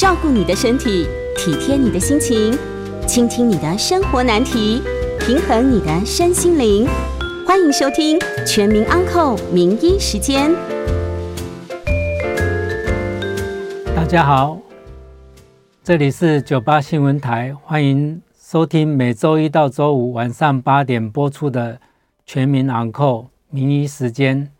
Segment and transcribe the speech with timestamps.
[0.00, 2.56] 照顾你的身体，体贴你的心情，
[3.06, 4.80] 倾听你的生活难题，
[5.18, 6.88] 平衡你的身心灵。
[7.46, 10.50] 欢迎收听《全民安扣名医时间》。
[13.94, 14.58] 大家好，
[15.84, 21.78] 这里是九八新闻台，欢迎收听每周一到周五晚上八点播出的。
[22.24, 24.50] 全民安扣名医时间，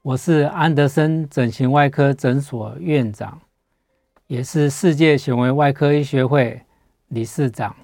[0.00, 3.38] 我是安德森整形外科诊所院长，
[4.32, 6.58] 也是世界显微外科医学会
[7.08, 7.76] 理事长，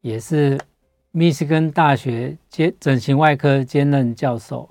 [0.00, 0.58] 也是
[1.10, 4.70] 密西根大学兼整形外科兼任教授。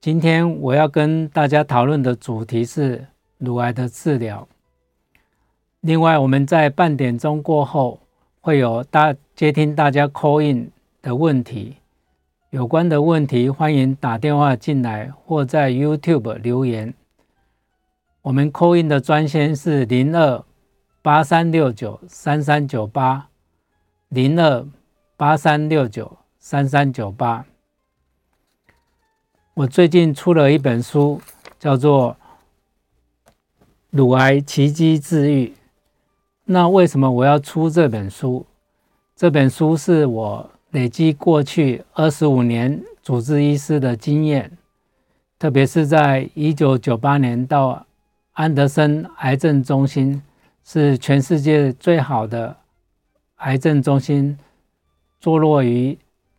[0.00, 4.48] 今天我要跟大家讨论的主题是乳癌的治疗。
[5.82, 8.00] 另外，我们在半点钟过后
[8.40, 10.70] 会有大接听大家 call in
[11.02, 11.76] 的问题。
[12.48, 16.94] 有关的问题，欢迎打电话进来或在 YouTube 留言。
[18.22, 20.44] 我们 call in 的专线是零二
[21.02, 23.28] 八三六九三三九八
[24.08, 24.64] 零二
[25.16, 27.44] 八三六九三三九八。
[29.54, 31.20] 我最近出了一本书，
[31.58, 32.16] 叫做
[33.90, 35.48] 《乳癌奇迹治愈》。
[36.44, 38.46] 那为什么我要出这本书？
[39.16, 40.50] 这本书是我。
[40.72, 44.56] 累积过去二十五年主治医师的经验，
[45.38, 47.84] 特别是在一九九八年到
[48.32, 50.22] 安德森癌症中心，
[50.64, 52.56] 是全世界最好的
[53.36, 54.38] 癌症中心，
[55.20, 55.98] 坐落于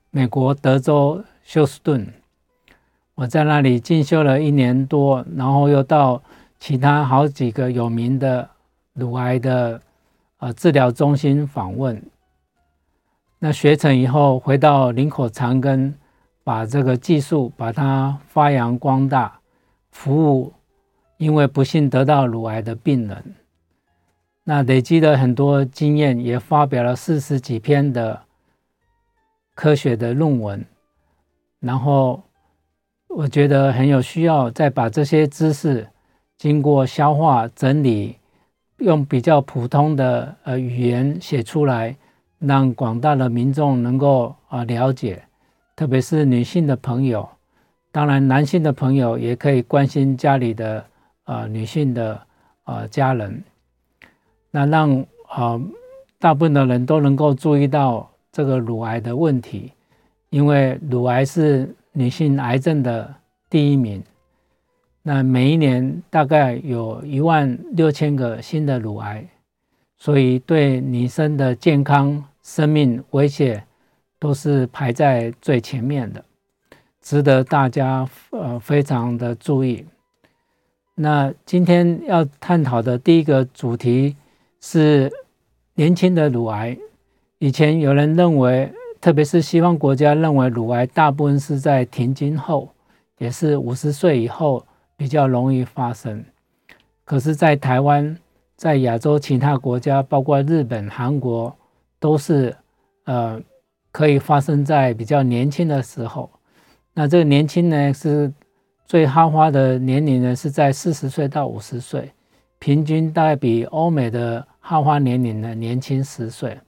[0.09, 2.11] 美国德州休斯顿。
[3.13, 6.19] 我在那里进修了一年多，然后又到
[6.57, 8.49] 其他好几个有名的
[8.93, 9.79] 乳癌的
[10.39, 12.01] 呃治疗中心访问。
[13.37, 15.93] 那学成以后，回到林口长庚，
[16.43, 19.39] 把这个技术把它发扬光大，
[19.91, 20.51] 服务
[21.23, 23.35] 因为不幸得到乳癌的病人。
[24.43, 28.21] 那累积了很多经验，也发表了四十几篇的
[29.55, 30.65] 科学的论文。
[31.61, 32.21] 然后
[33.07, 35.87] 我觉得很有需要，再把这些知识
[36.37, 38.17] 经过消化整理，
[38.79, 41.95] 用比较普通的呃语言写出来。
[42.45, 45.23] 让广大的民众能够啊了解，
[45.77, 47.25] 特别是女性的朋友，
[47.89, 50.85] 当然男性的朋友也可以关心家里的
[51.23, 52.21] 啊女性的
[52.63, 53.43] 啊家人，
[54.51, 55.59] 那让啊
[56.19, 59.71] 大部分的人都能够注意到这个乳癌的问题，
[60.29, 63.13] 因为乳癌是女性癌症的
[63.49, 64.03] 第一名，
[65.01, 69.25] 那每一年大概有一万六千个新的乳癌，
[69.97, 72.23] 所以对女生的健康。
[72.45, 73.63] 生命威胁
[74.19, 76.25] 都是排在最前面的，
[76.99, 79.85] 值得大家呃非常的注意。
[80.95, 84.15] 那今天要探讨的第一个主题
[84.61, 85.11] 是
[85.75, 86.77] 年轻的乳癌。
[87.39, 88.71] 以前有人认为，
[89.01, 92.69] 特别是西方国家认为乳癌大部分是在停经后，
[93.17, 94.65] 也是五十岁以后
[94.95, 96.23] 比较容易发生。
[97.03, 98.17] 可是，在台湾，
[98.55, 101.55] 在亚洲其他国家，包括日本、韩国。
[101.99, 102.53] 都是，
[103.05, 103.41] 呃，
[103.89, 106.29] 可以发生在比较年轻的时候。
[106.93, 108.29] 那这个年轻呢，是
[108.85, 112.11] 最哈花的年龄呢，是在四十岁到五十岁，
[112.59, 116.59] 平均大概比欧美的哈花年龄呢年轻十岁。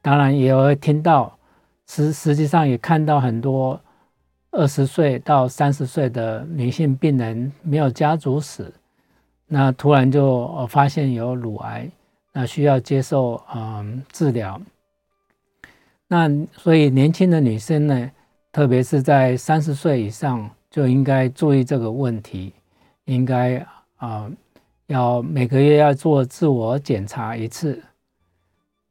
[0.00, 1.36] 当然，也会听到，
[1.86, 3.80] 实实际上也看到很多
[4.50, 8.72] 二十岁到三十岁的女性病人没有家族史，
[9.46, 11.90] 那突然就发现有乳癌。
[12.30, 14.60] 那需要接受嗯治疗，
[16.06, 18.10] 那所以年轻的女生呢，
[18.52, 22.52] 特别是在三十岁以上，就应该注意这个问题，
[23.04, 23.66] 应该
[23.96, 24.30] 啊
[24.86, 27.82] 要每个月要做自我检查一次。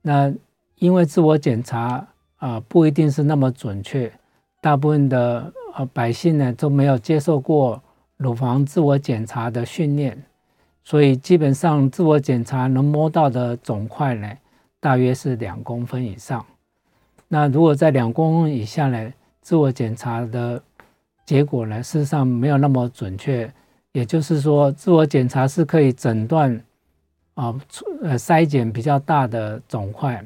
[0.01, 0.33] 那
[0.75, 2.07] 因为自我检查
[2.37, 4.11] 啊不一定是那么准确，
[4.61, 7.81] 大部分的呃百姓呢都没有接受过
[8.17, 10.21] 乳房自我检查的训练。
[10.83, 14.31] 所以基本上，自我检查能摸到的肿块呢，
[14.79, 16.45] 大约是两公分以上。
[17.27, 20.63] 那如果在两公分以下呢，自我检查的
[21.27, 23.53] 结果呢，事实上没有那么准确，
[23.91, 26.55] 也就是说，自我检查是可以诊断
[27.33, 27.53] 啊，
[28.01, 30.25] 呃，筛检比较大的肿块，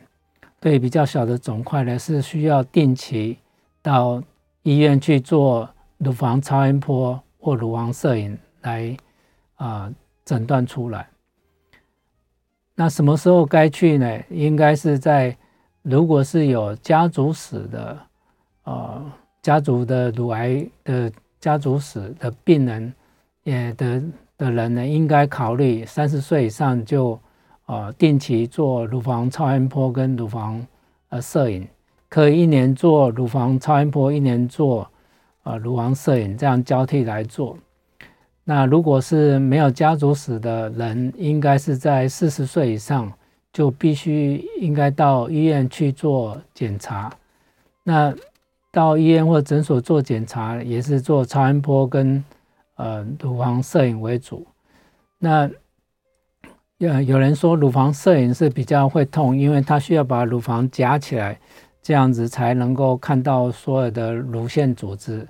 [0.59, 3.39] 对比较小的肿块呢，是需要定期
[3.81, 4.21] 到
[4.62, 5.68] 医院去做
[5.98, 8.95] 乳房超音波或乳房摄影来
[9.56, 9.92] 啊
[10.24, 11.07] 诊断出来。
[12.75, 14.24] 那什么时候该去呢？
[14.30, 15.36] 应该是在
[15.81, 17.98] 如果是有家族史的，
[18.65, 22.93] 呃，家族的乳癌的家族史的病人，
[23.43, 24.01] 也的
[24.38, 27.19] 的人呢，应该考虑三十岁以上就，
[27.65, 30.65] 呃，定期做乳房超音波跟乳房
[31.09, 31.67] 呃摄影，
[32.09, 34.88] 可以一年做乳房超音波，一年做
[35.43, 37.57] 呃乳房摄影，这样交替来做。
[38.43, 43.11] 那如果是没有家族史的人，应该是在四十岁以上
[43.53, 47.11] 就必须应该到医院去做检查。
[47.83, 48.13] 那
[48.71, 52.23] 到医院或诊所做检查，也是做超音波跟
[52.75, 54.47] 呃乳房摄影为主。
[55.19, 55.50] 那
[56.77, 61.38] 有有人说乳房摄影是比较会痛，因为它需要把乳房夹起来，
[61.81, 65.27] 这样子才能够看到所有的乳腺组织。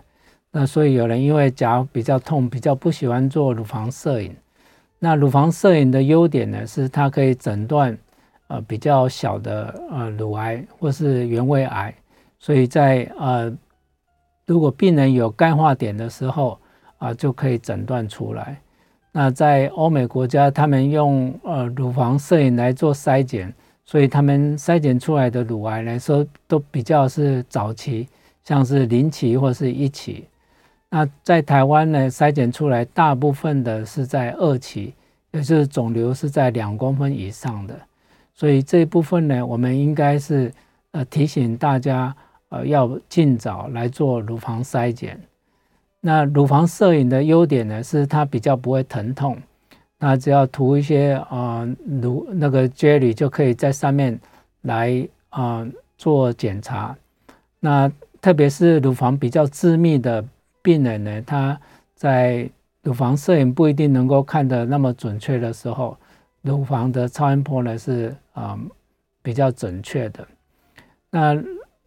[0.52, 4.36] 那所以有人因为脚比较痛，比较不喜欢做乳房摄影。
[5.00, 7.98] 那乳房摄影的优点呢，是它可以诊断
[8.48, 11.94] 呃比较小的呃乳癌或是原位癌。
[12.42, 13.58] 所以在呃
[14.46, 16.60] 如果病人有钙化点的时候
[16.98, 18.62] 啊、就可以诊断出来。
[19.12, 23.52] 那在欧美国家，他们用呃乳房摄影来做筛检，
[23.84, 28.08] 所以他们筛检出来的乳癌来说都比较是早期，
[28.44, 30.28] 像是零期或是一期。
[30.90, 34.94] 那在台湾呢，筛检出来大部分的是在二期，
[35.32, 37.80] 也就是肿瘤是在两公分以上的，
[38.36, 40.54] 所以这一部分呢，我们应该是
[40.92, 42.16] 呃提醒大家
[42.52, 45.20] 呃要尽早来做乳房筛检。
[46.00, 49.36] 那乳房摄影的优点呢，是它比较不会疼痛，
[49.98, 51.68] 那只要涂一些啊
[52.02, 54.20] 乳那个 jelly 就可以在上面
[54.62, 55.68] 来啊、
[55.98, 56.96] 做检查。
[57.60, 60.24] 那特别是乳房比较致密的。
[60.64, 61.60] 病人呢，他
[61.96, 62.48] 在
[62.84, 65.98] 乳房摄影不一定能够看得那么准确的时候，
[66.44, 68.56] 乳房的超音波呢是啊、
[69.24, 70.28] 比较准确的。
[71.10, 71.34] 那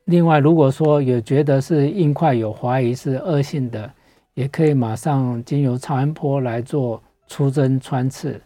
[0.06, 3.90] 另外，如果说有觉得是硬块有怀疑是恶性的，
[4.34, 8.40] 也可以马上经由超音波来做出针穿刺。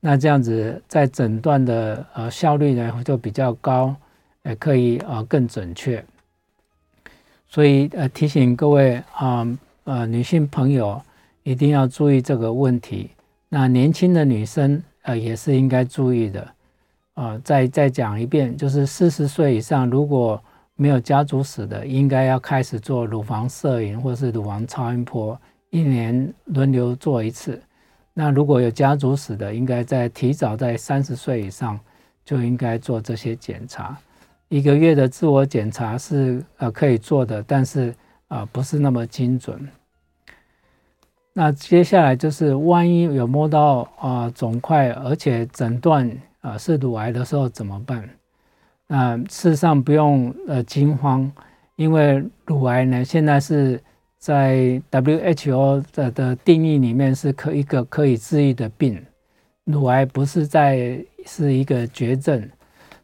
[0.00, 3.94] 那这样子在诊断的呃效率呢就比较高，
[4.42, 6.04] 也可以啊更准确。
[7.48, 9.46] 所以呃提醒各位啊
[9.84, 11.00] 呃女性朋友
[11.44, 13.10] 一定要注意这个问题。
[13.48, 16.46] 那年轻的女生呃也是应该注意的
[17.14, 20.42] 啊、再再讲一遍，就是四十岁以上如果
[20.76, 25.40] 没有家族史的，应该要开始做乳房摄影或是乳房超音波，
[25.70, 27.62] 一年轮流做一次。
[28.12, 31.78] 那如果有家族史的，应该在提早在三十岁以上
[32.24, 33.96] 就应该做这些检查。
[34.48, 37.90] 一个月的自我检查是呃可以做的，但是
[38.28, 39.68] 啊、呃、不是那么精准。
[41.32, 46.08] 那接下来就是万一有摸到啊肿块，而且诊断
[46.44, 48.08] 啊是乳癌的时候怎么办？
[48.86, 51.32] 那事实上不用呃惊慌，
[51.76, 53.80] 因为乳癌呢现在是
[54.18, 59.02] 在 WHO 的的定义里面是可一个可以治愈的病，
[59.64, 62.46] 乳癌不是在是一个绝症。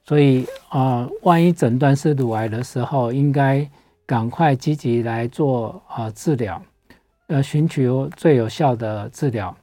[0.04, 3.66] 所以啊、万一诊断是乳癌的时候，应该
[4.04, 6.60] 赶快积极来做啊、治疗，
[7.28, 9.56] 呃，寻求最有效的治疗。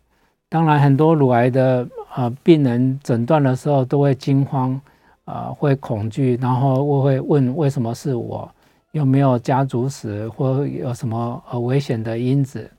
[0.50, 4.80] 当然，很多乳癌的呃病人诊断的时候都会惊慌，
[5.26, 8.50] 啊、会恐惧，然后我会问为什么是我，
[8.92, 12.70] 有没有家族史或有什么呃危险的因子？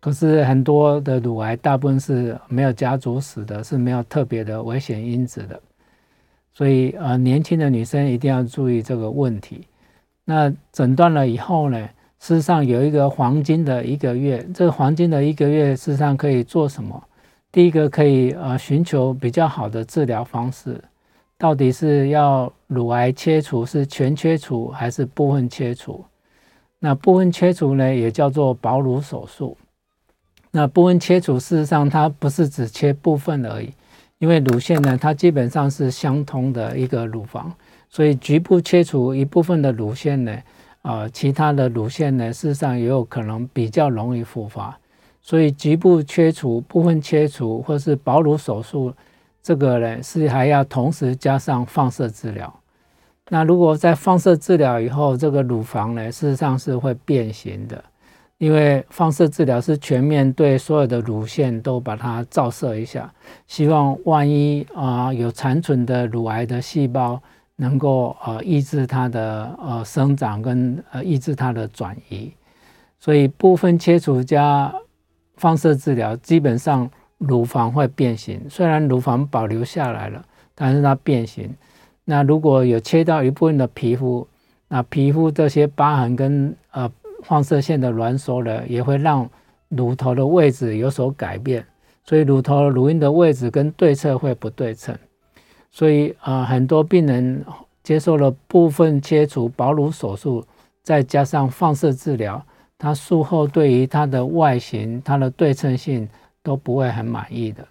[0.00, 5.60] 可是很多的乳癌大部分是没有家族史的，是没有特别的危险因子的。
[6.52, 9.66] 所以，呃，年轻的女生一定要注意这个问题。
[10.24, 11.78] 那诊断了以后呢，
[12.18, 14.44] 事实上有一个黄金的一个月。
[14.52, 17.00] 这个黄金的一个月，事实上可以做什么？
[17.50, 20.82] 第一个可以呃寻求比较好的治疗方式，
[21.36, 26.04] 到底是要乳癌切除，是全切除还是部分切除？
[26.78, 29.56] 那部分切除呢，也叫做保乳手术。
[30.50, 33.72] 那部分切除事实上它不是只切部分而已。
[34.18, 37.52] 因为乳腺呢，它基本上是相通的一个乳房，
[37.88, 40.32] 所以局部切除一部分的乳腺呢，
[40.82, 44.76] 啊、呃，其他的乳腺呢，事实上也有可能比较容易复发，
[45.28, 48.90] 所以局部切除、部分切除或是保乳手术，
[49.42, 52.50] 这个呢是还要同时加上放射治疗。
[53.28, 57.84] 那如果在放射治疗以后，这个乳房呢，事实上是会变形的。
[58.38, 63.12] 因为放射治疗是全面对所有的乳腺都把它照射一下，
[63.46, 67.20] 希望万一啊、有残存的乳癌的细胞
[67.56, 72.32] 能够呃抑制它的呃生长跟呃抑制它的转移，
[72.98, 74.72] 所以部分切除加
[75.38, 80.22] 放射治疗，基本上乳房会变形，虽然乳房保留下来了，
[80.54, 81.50] 但是它变形。
[82.04, 84.28] 那如果有切到一部分的皮肤，
[84.68, 86.90] 那皮肤这些疤痕跟呃。
[87.24, 89.28] 放射线的挛缩呢，也会让
[89.70, 91.66] 乳头的位置有所改变，
[92.04, 94.96] 所以乳头乳晕的位置跟对侧会不对称，
[95.72, 97.44] 所以啊、呃，很多病人
[97.82, 100.46] 接受了部分切除保乳手术，
[100.84, 102.40] 再加上放射治疗，
[102.78, 106.08] 他术后对于他的外形、他的对称性
[106.42, 107.66] 都不会很满意的。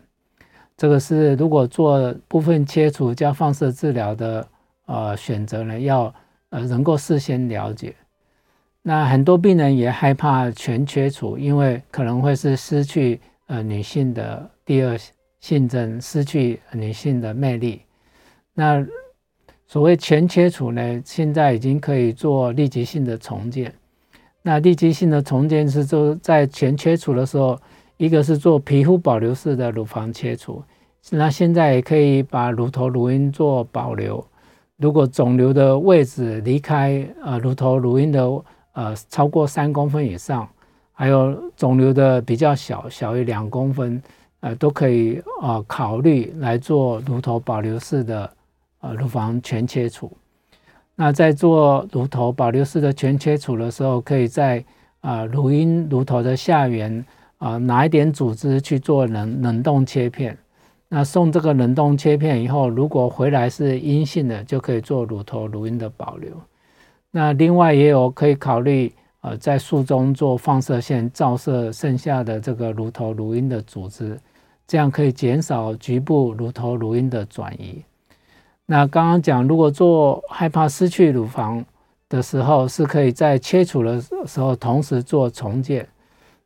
[0.76, 4.48] 这个是如果做部分切除加放射治疗的
[4.86, 6.14] 呃选择呢，要
[6.50, 7.96] 呃能够事先了解。
[8.84, 14.98] 那很多病人也害怕全切除，因为可能会是失去呃女性的第二
[15.40, 17.82] 性征，失去女性的魅力。
[18.54, 18.86] 那
[19.68, 23.74] 所谓全切除呢，现在已经可以做立即性的重建。
[24.48, 27.60] 那立即性的重建是说，在全切除的时候，
[27.98, 30.64] 一个是做皮肤保留式的乳房切除，
[31.10, 34.26] 那现在也可以把乳头乳晕做保留。
[34.78, 38.42] 如果肿瘤的位置离开呃乳头乳晕的。
[38.78, 40.48] 呃，超过三公分以上，
[40.94, 44.00] 还有肿瘤的比较小，小于两公分，
[44.42, 48.32] 呃，都可以呃考虑来做乳头保留式的
[48.82, 50.16] 呃乳房全切除。
[51.00, 54.66] 那在做乳头保留式的全切除的时候，可以在
[55.02, 57.06] 啊、乳晕乳头的下缘
[57.38, 60.36] 啊、拿一点组织去做冷冷冻切片。
[60.90, 66.32] 那送这个冷冻切片以后，如果回来是阴性的，就可以做乳头乳晕的保留。
[67.12, 74.20] 那另外也有可以考虑，呃，在术中做放射线照射剩下的这个乳头乳晕的组织，
[74.66, 77.84] 这样可以减少局部乳头乳晕的转移。
[78.68, 81.66] 那刚刚讲，如果做害怕失去乳房
[82.08, 85.88] 的时候，是可以在切除的时候同时做重建。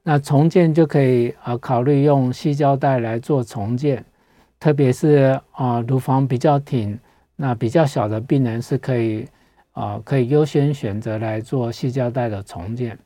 [0.04, 4.06] 那重建就可以呃考虑用细胶带来做重建，
[4.60, 6.98] 特别是啊、乳房比较挺、
[7.36, 9.28] 那比较小的病人是可以。
[9.74, 13.00] 啊、可以优先选择来做细胶带的重建。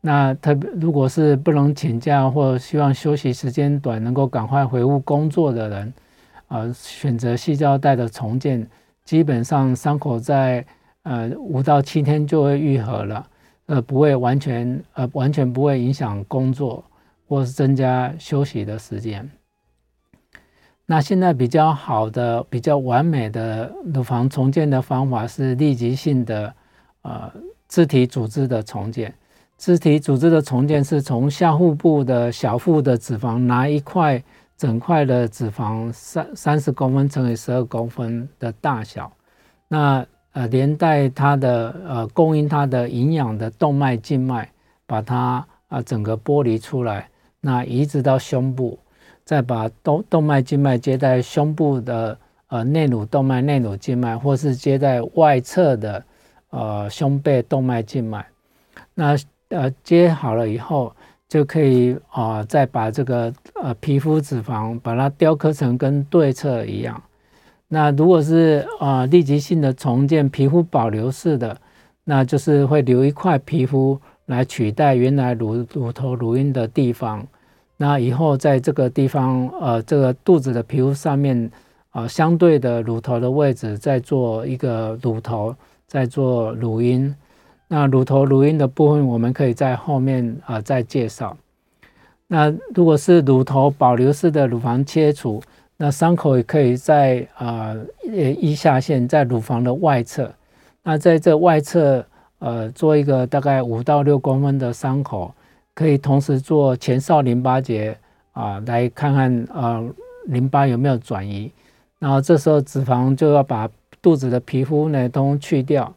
[0.00, 5.94] 那特别如果是不能请假或希望休息时间短，能够赶快回屋工作的人，
[6.52, 8.68] 呃，选择细胶带的重建，
[9.06, 10.62] 基本上伤口在
[11.04, 13.26] 呃五到七天就会愈合了，
[13.64, 16.84] 呃，不会完全呃完全不会影响工作
[17.26, 19.26] 或是增加休息的时间。
[20.84, 26.54] 那现在比较好的、比较完美的乳房重建的方法是立即性的，
[27.00, 27.32] 呃，
[27.66, 29.14] 自体组织的重建。
[29.56, 34.22] 自体组织的重建是从下腹部的小腹的脂肪拿一块
[34.62, 39.10] 整块的脂肪三三十公分乘以十二公分的大小，
[39.66, 44.48] 那呃连带它的呃供应它的营养的动脉静脉，
[44.86, 47.08] 把它啊、整个剥离出来，
[47.40, 48.78] 那移植到胸部。
[49.24, 52.16] 再把动动脉静脉接在胸部的
[52.46, 56.04] 呃内乳动脉、内乳静脉，或是接在外侧的
[56.50, 58.24] 呃胸背动脉静脉。
[58.94, 59.16] 那
[59.48, 60.94] 呃接好了以后，
[61.32, 67.02] 就可以啊、再把这个呃皮肤脂肪把它雕刻成跟对侧一样。
[67.68, 71.56] 那如果是啊、立即性的重建皮肤保留式的，
[72.04, 77.26] 那就是会留一块皮肤来取代原来乳乳头乳晕的地方。
[77.78, 81.50] 那以后在这个地方，呃，这个肚子的皮肤上面，
[81.92, 87.14] 呃，相对的乳头的位置，再做一个乳头，再做乳晕。
[87.74, 91.34] 那乳头乳晕的部分，我们可以在后面呃再介绍。
[92.26, 95.42] 那如果是乳头保留式的乳房切除，
[95.78, 97.74] 那伤口也可以在呃
[98.04, 100.30] 腋下线，在乳房的外侧。
[100.82, 102.04] 那在这外侧，
[102.40, 105.32] 呃，做一个大概五到六公分的伤口。
[105.74, 107.96] 可以同时做前哨淋巴结
[108.32, 109.82] 啊，来看看啊
[110.26, 111.50] 淋巴有没有转移。
[111.98, 113.66] 然后这时候脂肪就要把
[114.02, 115.90] 肚子的皮肤呢都去掉，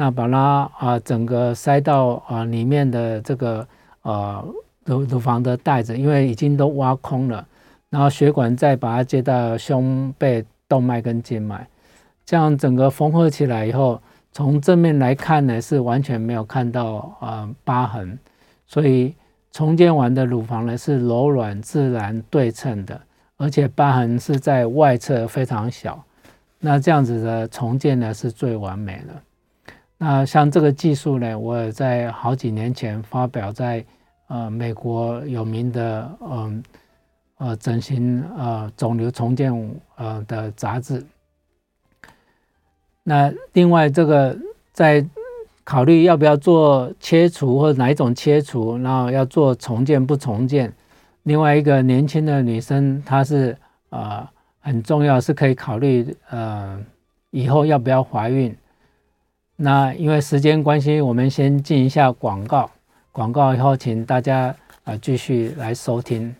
[0.00, 3.68] 那把它啊整个塞到啊里面的这个
[4.00, 4.42] 呃
[4.86, 7.46] 乳乳房的袋子，因为已经都挖空了。
[7.90, 11.68] 然后血管再把它接到胸背动脉跟静脉，
[12.24, 14.00] 这样整个缝合起来以后，
[14.32, 18.18] 从正面来看呢是完全没有看到啊疤痕，
[18.66, 19.14] 所以。
[19.52, 23.00] 重建完的乳房呢是柔软、自然、对称的，
[23.36, 26.00] 而且疤痕是在外侧非常小。
[26.60, 29.14] 那这样子的重建呢是最完美的。
[30.02, 33.84] 那像这个技术呢，我也在好几年前发表在
[34.28, 36.62] 呃美国有名的嗯
[37.36, 39.52] 呃，呃整形呃肿瘤重建
[39.96, 41.04] 呃的杂志。
[43.02, 44.34] 那另外这个
[44.72, 45.04] 在
[45.64, 50.72] 考虑要不要做切除或者哪一种切除，然后要做重建不重建。
[51.24, 53.54] 另外一个年轻的女生，她是
[53.90, 54.26] 呃
[54.60, 56.82] 很重要，是可以考虑呃
[57.30, 58.56] 以后要不要怀孕。
[59.62, 62.70] 那因为时间关系，我们先进一下广告，
[63.12, 66.34] 广告以后请大家啊、继续来收听。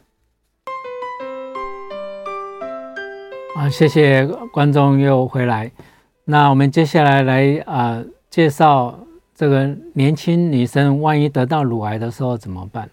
[3.55, 5.71] 啊，谢谢观众又回来。
[6.25, 8.99] 那我们接下来来啊、介绍。
[9.35, 12.89] 这个年轻女生万一得到乳癌的时候怎么办？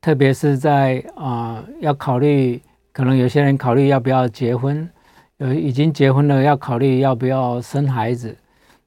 [0.00, 2.60] 特别是在啊、要考虑，
[2.92, 4.88] 可能有些人考虑要不要结婚，
[5.36, 8.36] 有已经结婚了要考虑要不要生孩子。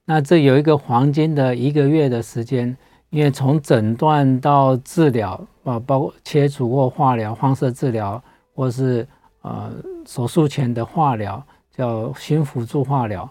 [0.05, 2.75] 那这有一个黄金的一个月的时间，
[3.09, 5.31] 因为从诊断到治疗
[5.63, 9.05] 啊，包括切除或化疗、放射治疗，或是
[9.41, 9.71] 呃
[10.05, 11.43] 手术前的化疗，
[11.75, 13.29] 叫新辅助化疗，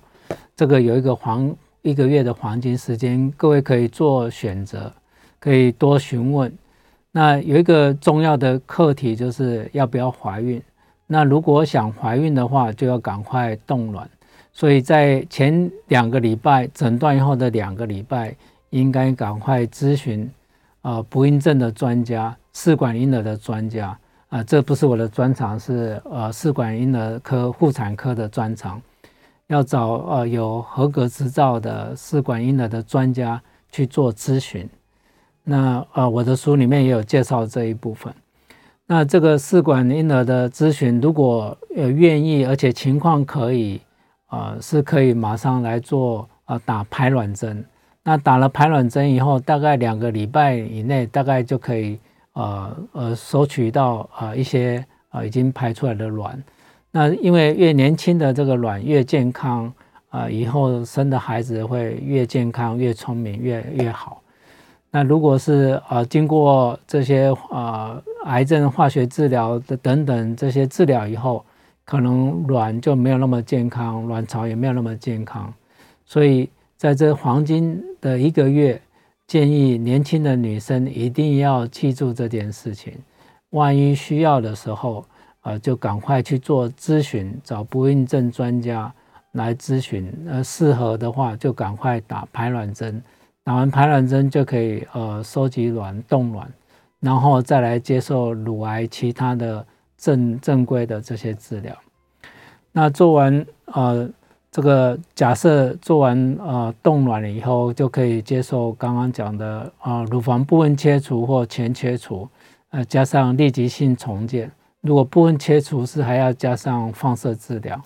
[0.55, 1.55] 这个有一个黄。
[1.87, 4.91] 一个月的黄金时间，各位可以做选择，
[5.39, 6.51] 可以多询问。
[7.13, 10.63] 那有一个重要的课题就是要不要怀孕。
[11.07, 14.09] 那如果想怀孕的话，就要赶快冻卵。
[14.55, 18.35] 所以在前两个礼拜诊断以后的两个礼拜，
[18.71, 20.31] 应该赶快咨询
[20.81, 24.43] 啊不孕症的专家、试管婴儿的专家啊。
[24.45, 28.81] 这不是我的专长，是呃试管婴儿科妇产科的专长。
[29.49, 34.67] 要找呃有合格执照的试管婴儿的专家去做咨询。
[35.43, 38.15] 那呃我的书里面也有介绍这一部分。
[38.87, 43.81] 那这个试管婴儿的咨询，如果呃愿意而且情况可以，
[44.35, 47.65] 呃是可以马上来做呃打排卵针。
[48.03, 51.99] 那打了排卵针以后，大概两个礼拜以内，大概就可以
[52.35, 56.43] 呃呃收取到呃一些呃已经排出来的卵。
[56.91, 59.65] 那因为越年轻的这个卵越健康
[60.11, 64.21] 啊、呃，以后生的孩子会越健康、越聪明、越越好。
[64.91, 71.45] 那如果是呃经过这些呃癌症化学治疗的等等这些治疗以后，
[71.85, 75.53] 可能卵就没有那么健康，卵巢也没有那么健康。
[76.05, 78.81] 所以在这黄金的一个月，
[79.27, 82.93] 建议年轻的女生一定要记住这件事情，
[83.51, 85.05] 万一需要的时候。
[85.47, 88.91] 呃，就赶快去做咨询，找不孕症专家
[89.33, 90.11] 来咨询。
[90.27, 92.99] 呃，适合的话就赶快打排卵针，
[93.43, 96.51] 打完排卵针就可以呃收集卵、冻卵，
[96.99, 99.67] 然后再来接受乳癌其他的
[99.97, 101.75] 正正规的这些治疗。
[102.73, 104.09] 那做完呃
[104.51, 112.29] 这个假设做完呃冻卵了以后，就可以接受刚刚讲的啊、呃、乳房部分切除或全切除，
[112.71, 114.51] 呃加上立即性重建。
[114.81, 117.81] 如果部分切除是还要加上放射治疗，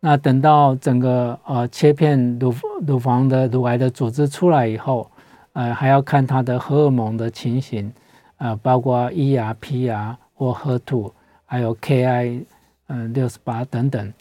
[0.00, 2.52] 那等到整个呃切片乳
[2.86, 5.10] 乳房的乳癌的组织出来以后，
[5.52, 7.90] 呃还要看它的荷尔蒙的情形，
[8.38, 11.12] 呃包括 ER、PR 或 HER2，
[11.54, 12.42] 还有 KI
[12.88, 14.12] 嗯六十八等等，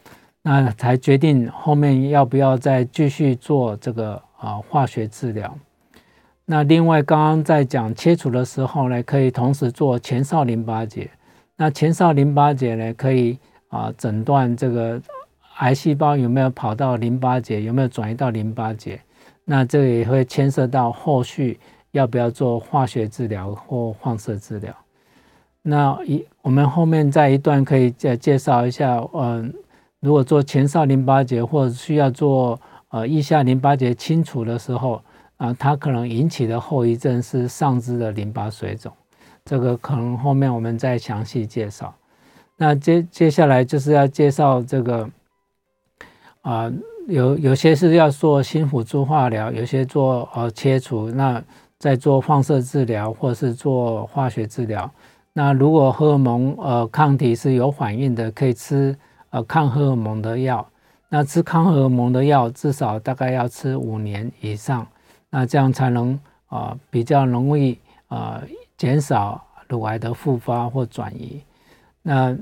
[0.44, 5.58] 那才决定后面要不要再继续做这个呃化学治疗。
[6.46, 11.10] 那另外刚刚在讲切除的时候呢，可以同时做前哨淋巴结。
[11.56, 15.02] 那前哨淋巴结呢，可以啊诊断这个
[15.58, 19.02] 癌细胞有没有跑到淋巴结，有没有转移到淋巴结。
[19.44, 21.60] 那这也会牵涉到后续
[21.94, 24.72] 要不要做化学治疗或放射治疗。
[25.64, 29.52] 那一我们后面再一段可以再介绍一下，嗯，
[30.02, 35.02] 如果做前哨淋巴结或者需要做呃腋下淋巴结清除的时候
[35.38, 38.92] 啊，它可能引起的后遗症是上肢的淋巴水肿。
[39.46, 41.94] 这个可能后面我们再详细介绍。
[42.58, 45.10] 那接接下来就是要介绍这个
[46.42, 46.70] 啊、
[47.08, 51.42] 有有些是要做新辅助化疗，有些做呃切除，那
[51.80, 54.92] 再做放射治疗或是做化学治疗。
[55.34, 58.96] 那如果荷尔蒙呃抗体是有反应的，可以吃
[59.32, 60.66] 呃抗荷尔蒙的药。
[61.10, 64.88] 那吃抗荷尔蒙的药至少大概要吃五年以上，
[65.30, 66.14] 那这样才能
[66.48, 68.40] 啊、呃、比较容易啊。
[68.42, 71.42] 呃减少乳癌的复发或转移。
[72.02, 72.36] 那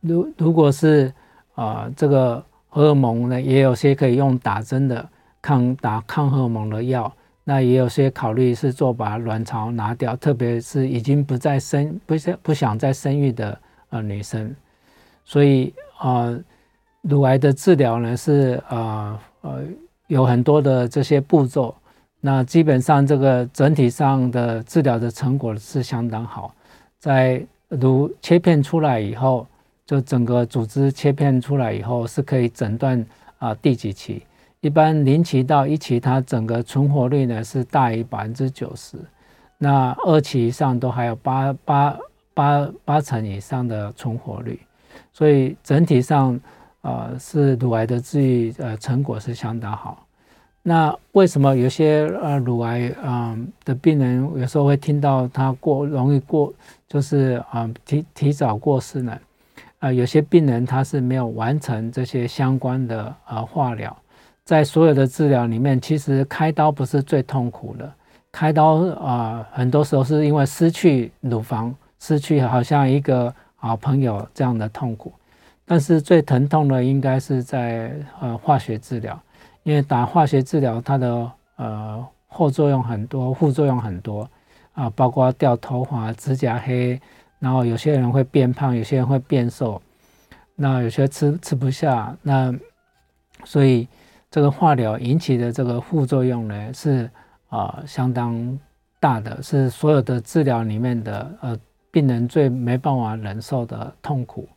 [0.00, 1.12] 如如果是
[1.54, 5.08] 啊、呃，这个荷尔蒙呢，也有些可以用打针的
[5.40, 7.12] 抗打抗荷尔蒙的药。
[7.48, 13.56] 那也有些考虑是做把卵巢拿掉，特别是已经不再生不想不想再生育的
[13.90, 14.52] 呃女生。
[15.24, 16.40] 所以啊、呃，
[17.02, 19.62] 乳癌的治疗呢是啊呃，呃
[20.08, 21.72] 有很多的这些步骤。
[22.20, 26.52] 那基本上这个整体上的治疗的成果是相当好，
[26.98, 29.46] 在如切片出来以后，
[29.84, 33.06] 就整个组织切片出来以后是可以诊断
[33.38, 34.24] 啊第几期。
[34.66, 38.98] 一般零期到一期，它整个存活率呢是大于百分之九十，
[39.58, 41.96] 那二期以上都还有八八
[42.34, 44.58] 八八成以上的存活率，
[45.12, 46.40] 所以整体上、
[46.80, 50.04] 呃、是乳癌的治愈呃成果是相当好。
[50.64, 56.52] 那为什么有些呃乳癌啊的病人有时候会听到他过容易过
[56.88, 59.16] 就是啊提提早过世呢？
[59.78, 63.96] 啊有些病人他是没有完成这些相关的呃化疗。
[64.46, 67.92] 在所有的治疗里面，其实开刀不是最痛苦的。
[68.30, 75.12] 开刀啊、很多时候是因为失去乳房，失去好像一个好朋友这样的痛苦。
[75.64, 79.20] 但是最疼痛的应该是在呃化学治疗，
[79.64, 84.30] 因为打化学治疗它的呃后作用很多，副作用很多
[84.74, 87.00] 啊、包括掉头发、指甲黑，
[87.40, 89.82] 然后有些人会变胖，有些人会变瘦，
[90.54, 92.54] 那有些吃吃不下，那
[93.44, 93.88] 所以。
[94.30, 97.10] 这个化疗引起的这个副作用呢，是
[97.48, 98.58] 啊、相当
[98.98, 101.58] 大的，是所有的治疗里面的呃
[101.90, 104.48] 病人最没办法忍受的痛苦。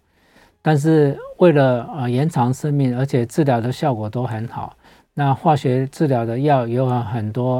[0.61, 4.75] 但是为了啊、延长生命，而且治疗的效果都很好，
[5.13, 7.59] 那化学治疗的药有很多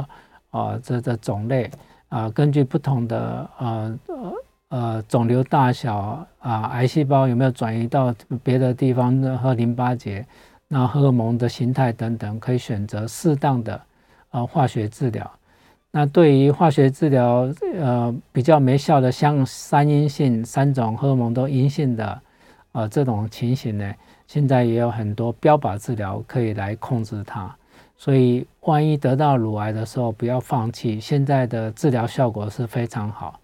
[0.50, 1.70] 啊、呃、这这种类
[2.10, 4.00] 啊、根据不同的呃
[4.70, 10.26] 呃肿瘤大小啊、癌细胞有没有转移到别的地方和淋巴结。
[10.72, 13.82] 那荷尔蒙的形态等等，可以选择适当的
[14.30, 15.30] 呃化学治疗。
[15.90, 22.22] 那对于化学治疗呃比较没效的，像三阴性三种荷尔蒙都阴性的
[22.74, 23.94] 呃这种情形呢，
[24.28, 27.52] 现在也有很多标靶治疗可以来控制它。
[27.98, 33.40] 所以万一得到乳癌的时候，不要放弃，现在的治疗效果是非常好。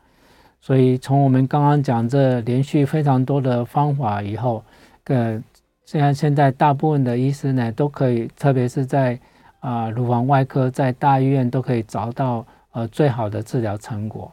[0.61, 4.63] 所以从我们刚刚讲这连续非常多的方法以后，
[5.05, 5.41] 呃。
[5.85, 9.19] 虽然现在大部分的医师呢都可以，特别是在
[9.59, 14.31] 啊、乳房外科，在大医院都可以找到呃最好的治疗成果。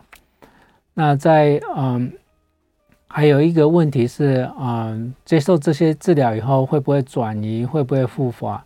[0.95, 2.13] 那在嗯、
[3.07, 8.63] 还有一个问题是，嗯、接受这些治疗以后会不会转移，会不会复发？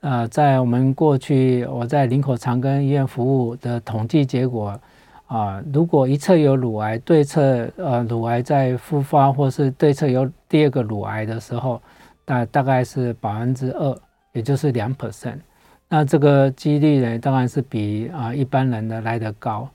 [0.00, 4.78] 呃，在我们过去我在林口长庚医院服务的统计结果
[5.26, 11.80] 啊、如果一侧有乳癌，对侧呃乳癌在复发，或是对侧有第二个乳癌的时候。
[12.26, 13.96] 大大概是百分之二，
[14.32, 15.38] 也就是两 percent，
[15.88, 19.66] 那这个几率呢，当然是比啊一般人的来得高，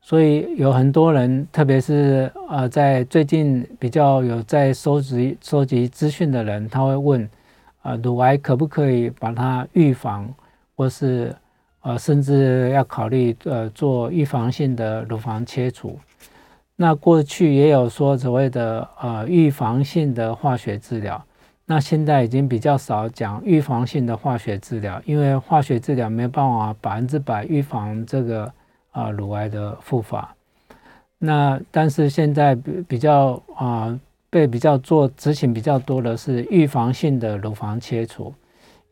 [0.00, 7.28] 所以有很多人，特别是呃在最近比较有在收集收集资讯的人，他会问
[7.82, 10.32] 啊乳癌可不可以把它预防，
[10.76, 11.34] 或是
[11.82, 15.98] 呃甚至要考虑呃做预防性的乳房切除。
[16.76, 21.20] 那过去也有说所谓的呃预防性的化学治疗。
[21.68, 28.52] 那现在已经比较少讲预防性的化学治疗，因为化学治疗没有办法百分之百预防这个
[28.92, 30.32] 啊乳癌的复发。
[31.18, 33.98] 那但是现在比比较啊
[34.30, 38.32] 被比较做执行比较多的是预防性的乳房切除，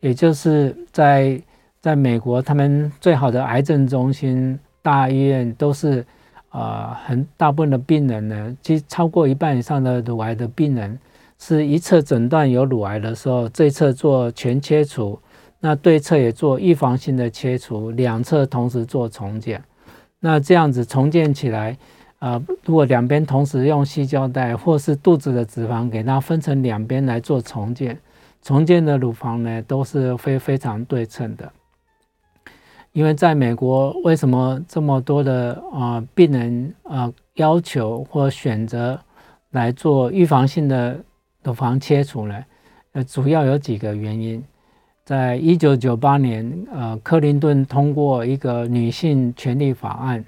[0.01, 1.41] 也就是在
[1.81, 6.05] 在美国，他们最好的癌症中心大医院都是
[6.49, 10.99] 啊很大部分的病人呢，其实超过一半以上的乳癌的病人。
[11.39, 15.19] 是一侧诊断有乳癌的时候，这侧做全切除，
[15.61, 19.63] 那对侧也做预防性的切除，两侧同时做重建。
[20.21, 21.77] 那这样子重建起来，
[22.19, 28.01] 啊、如果两边同时用细胶带，或是肚子的脂肪给它分成两边来做重建，
[28.41, 31.53] 重建的乳房呢都是非非常对称的。
[32.93, 38.99] 因为在美国，为什么这么多的啊、病人啊、要求或选择
[39.51, 40.99] 来做预防性的？
[41.45, 42.45] 乳房切除呢，
[42.93, 44.43] 呃，主要有几个原因。
[45.05, 50.25] 在一九九八年，呃，克林顿通过一个女性权利法案，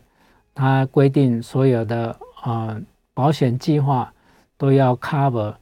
[0.54, 2.78] 它规定所有的呃
[3.14, 4.12] 保险计划
[4.58, 5.54] 都要 cover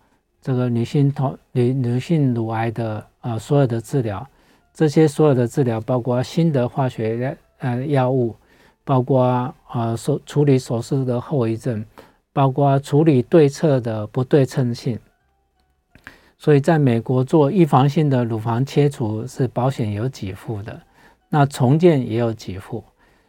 [0.42, 4.26] 这个女性同女女性乳癌的呃所有的治疗。
[4.72, 8.34] 这些所有的治疗包括新的化学呃药物，
[8.82, 11.84] 包括呃手处理手术的后遗症，
[12.32, 14.98] 包括处理对侧的不对称性。
[16.36, 20.78] 所以，在美国做预防性的乳房切除是保险有给付的，
[21.30, 22.84] 那重建也有给付。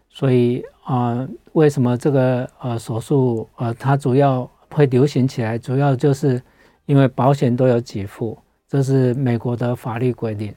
[0.10, 6.42] 所以啊、为什么这个呃手术呃它主要会流行起来，主要就是
[6.86, 8.38] 因为保险都有给付，
[8.68, 10.54] 这是美国的法律规定。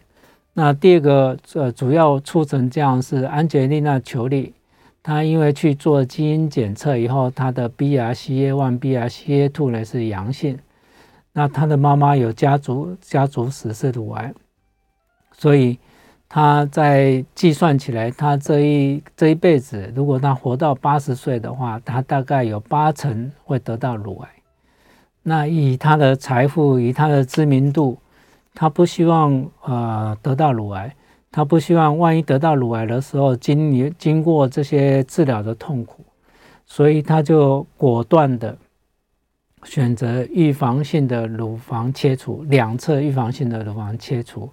[0.52, 4.52] 那第二个呃主要促成这样是安吉丽娜·裘丽，
[5.02, 10.58] 她因为去做基因检测以后，她的 BRCA1、BRCA2 呢是阳性。
[11.32, 14.34] 那他的妈妈有家族家族史是乳癌，
[15.32, 15.78] 所以
[16.28, 24.28] 他在计算起来，他这一这一辈子，如果他活到八十岁的话，他大概有八成会得到乳癌。
[25.22, 27.98] 那以他的财富，以他的知名度。
[28.54, 30.92] 他不希望呃得到乳癌，
[31.30, 36.04] 他不希望万一得到乳癌的时候经历经过这些治疗的痛苦，
[36.66, 38.58] 所以他就果断的
[39.64, 44.50] 选择预防性的乳房切除，两侧预防性的乳房切除。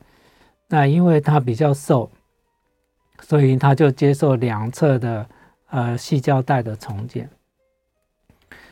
[0.67, 2.09] 那因为他比较瘦，
[3.21, 5.25] 所以他就接受两侧的
[5.69, 7.29] 呃细胶带的重建。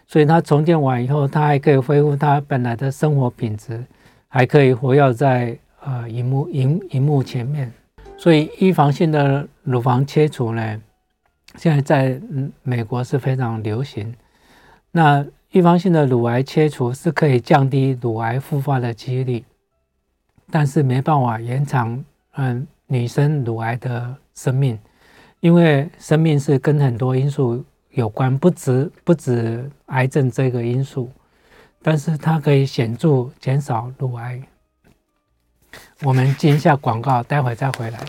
[0.07, 3.83] 所以他重建完以后，他还可以恢复他本来的生活品质。
[4.35, 7.71] 还可以活跃在呃荧幕荧荧幕前面，
[8.17, 10.81] 所以预防性的乳房切除呢，
[11.55, 12.21] 现在在
[12.63, 14.11] 美国是非常流行。
[14.89, 19.45] 那预防性的乳癌切除是可以降低乳癌复发的几率，
[20.49, 22.03] 但是没办法延长
[22.37, 24.79] 嗯女生乳癌的生命，
[25.41, 31.07] 因为生命是跟很多因素有关，不止不止癌症这个因素。
[31.83, 34.41] 但是它可以显著减少乳癌。
[36.01, 37.99] 我们进一下广告，待会再回来。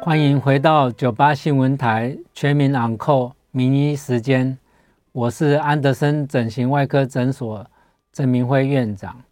[0.00, 4.58] 欢迎回到九八新闻台全民昂扣名医时间，
[5.12, 7.66] 我是安德森整形外科诊所
[8.14, 9.22] 郑明辉院长。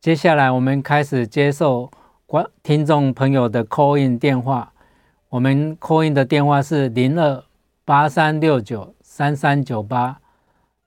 [0.00, 1.88] 接下来我们开始接受
[2.26, 4.72] 观听众朋友的 call in 电话，
[5.28, 7.44] 我们 call in 的电话是零二
[7.84, 10.18] 八三六九三三九八。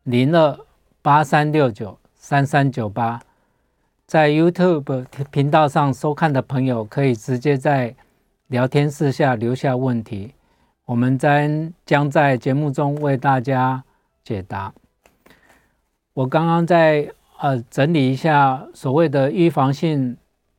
[0.04, 0.60] 零二
[1.02, 3.22] 八三六九三三九八，
[4.06, 7.96] 在 YouTube 频道上收看的朋友可以直接在
[8.48, 10.34] 聊天室下留下问题，
[10.84, 13.82] 我们将将在节目中为大家
[14.24, 14.74] 解答。
[16.14, 20.18] 我刚刚在呃整理一下所谓的预防性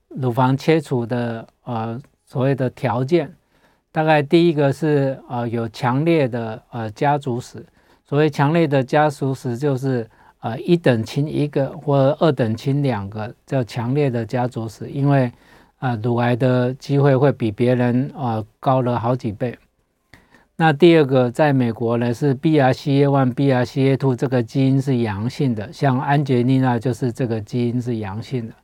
[0.08, 3.34] 乳房切除的呃所谓的条件，
[3.90, 7.64] 大概第一个是呃有强烈的呃家族史。
[8.04, 10.08] 所谓强烈的家族史，就是
[10.40, 15.30] 呃一等亲一个或二等亲两个，叫强烈的家族史，因为
[15.78, 19.56] 啊乳癌的机会会比别人啊高了好几倍。
[20.56, 28.54] 那第二个，在美国呢是 BRCA1、BRCA2 这个基因是阳性的，像安吉丽娜就是这个基因是阳性的，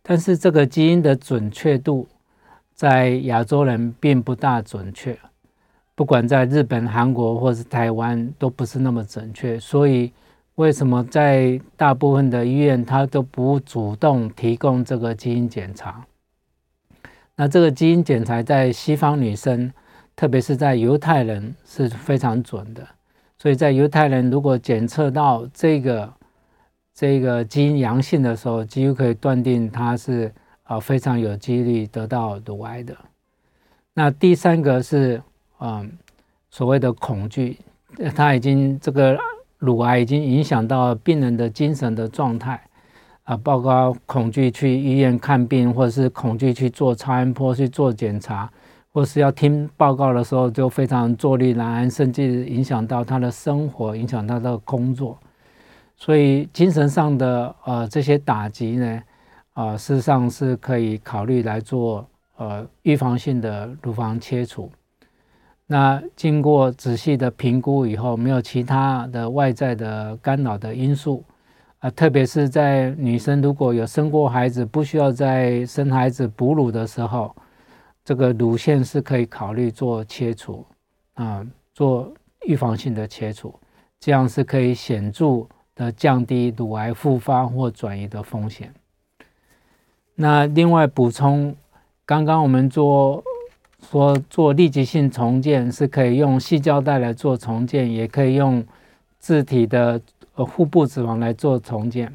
[0.00, 2.08] 但是这个基因的准确度
[2.72, 5.18] 在亚洲人并不大准确。
[5.94, 9.58] 不管在日本、韩国或是台湾，都不是那么准确。
[9.58, 10.12] 所以，
[10.54, 16.06] 为什么在大部分的医院，他都不主动提供这个基因检查？
[17.34, 19.72] 那这个基因检查在西方女生，
[20.18, 22.84] 特别是在犹太人是非常准的。
[23.38, 26.12] 所以在犹太人如果检测到这个
[26.92, 30.32] 这个基因阳性的时候，几乎可以断定他是
[30.64, 32.96] 啊非常有几率得到乳癌的。
[33.94, 35.22] 那第三个是。
[35.60, 35.90] 嗯，
[36.50, 37.58] 所谓的恐惧，
[38.14, 39.18] 他已经这个
[39.58, 42.60] 乳癌已经影响到病人的精神的状态
[43.24, 48.48] 啊，包括恐惧去医院看病，或者是恐惧去做超音波去做检查，
[48.92, 55.18] 或是要听报告的时候就非常坐立难安，甚至影响到他的生活，影响他的工作。
[55.96, 59.02] 所以精神上的呃这些打击呢，
[59.52, 64.70] 啊，事实上是可以考虑来做呃预防性的乳房切除。
[65.66, 71.22] 那经过仔细的评估以后，没有其他的外在的干扰的因素，
[71.80, 77.36] 啊，特别是在女生如果有生过孩子，不需要在生孩子哺乳的时候，
[78.08, 80.64] 这个乳腺是可以考虑做切除，
[81.12, 82.10] 啊，做
[82.46, 83.54] 预防性的切除，
[84.00, 88.72] 这样是可以显著的降低乳癌复发或转移的风险。
[90.14, 91.54] 那另外补充，
[92.06, 93.22] 刚刚我们做。
[93.90, 98.64] 说做立即性重建是可以用细胶带来做重建，也可以用
[99.20, 100.00] 自体的
[100.34, 102.12] 呃腹部脂肪来做重建。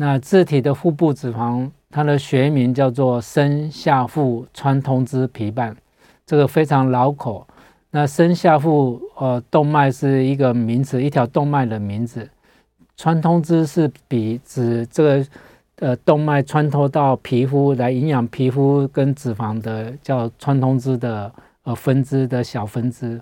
[0.00, 5.76] 那自体的腹部脂肪，它的学名叫做深下腹穿通支皮瓣，
[6.24, 7.44] 这个非常绕口。
[7.90, 12.30] 那深下腹呃动脉是一个名词，一条动脉的名字。
[12.96, 15.26] 穿通支是比指这个。
[15.80, 21.32] 呃，动脉穿透到皮肤来营养皮肤跟脂肪的叫穿通支的
[21.62, 23.20] 呃分支的小分支。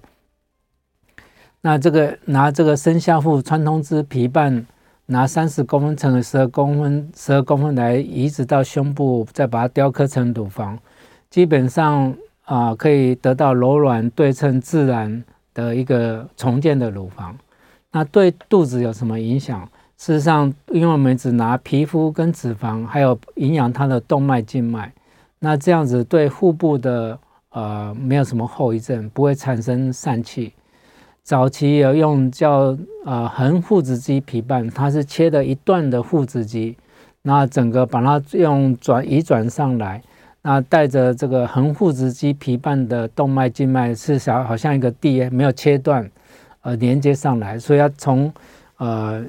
[1.61, 4.67] 那这个拿这个深下腹穿通支皮瓣
[5.07, 10.79] 拿三十公分乘以十二公分，十二公分来移植到胸部，再把它雕刻成乳房，
[11.31, 12.15] 基本上
[12.45, 17.37] 啊、可以得到柔软、对称、自然的一个重建的乳房。
[17.91, 19.69] 那对肚子有什么影响？
[19.97, 24.93] 事实上，因为我们只拿皮肤跟脂肪，还有营养它的动脉静脉，
[25.39, 27.19] 那这样子对腹部的
[27.51, 30.53] 呃没有什么后遗症，不会产生疝气。
[31.27, 36.77] 早期有用叫呃横腹直肌皮瓣，它是切的一段的腹直肌，
[37.23, 40.01] 那整个把它用转移转上来，
[40.43, 46.09] 那带着这个横腹直肌皮瓣的动脉静脉是小好像一个地没有切断，
[46.61, 48.33] 呃连接上来，所以要从
[48.77, 49.25] 呃。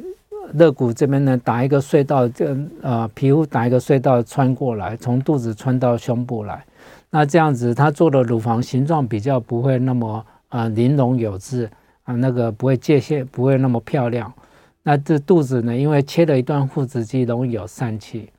[0.54, 6.64] 肋骨这边呢，打一个隧道，这呃皮肤打一个隧道穿过来，从肚子穿到胸部来。
[7.10, 11.70] 那这样子，他做的乳房形状比较不会那么呃玲珑有致
[12.08, 14.34] 啊，那个不会界限不会那么漂亮。
[14.82, 18.30] 那这肚子呢，因为切了一段腹直肌，容易有疝气。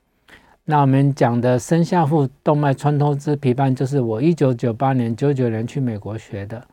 [0.64, 6.64] 那我们讲的伸下腹动脉穿透支皮瓣，就是我一九九八年九九年去美国学的。